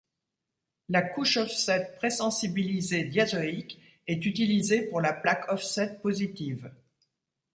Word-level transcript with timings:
La 0.89 1.03
couche 1.03 1.37
offset 1.37 1.93
présensibilisée 1.97 3.03
diazoïque 3.03 3.79
est 4.07 4.25
utilisée 4.25 4.81
pour 4.87 4.99
la 4.99 5.13
plaque 5.13 5.45
offset 5.51 5.99
positive. 6.01 6.71